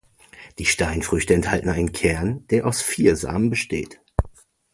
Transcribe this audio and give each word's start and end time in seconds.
Die 0.57 0.65
Steinfrüchte 0.65 1.35
enthalten 1.35 1.69
einen 1.69 1.91
Kern, 1.91 2.43
der 2.47 2.65
aus 2.65 2.81
vier 2.81 3.15
Samen 3.15 3.51
besteht. 3.51 4.01